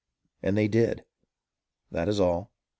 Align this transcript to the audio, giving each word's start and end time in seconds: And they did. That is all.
And 0.41 0.57
they 0.57 0.67
did. 0.67 1.05
That 1.91 2.09
is 2.09 2.19
all. 2.19 2.49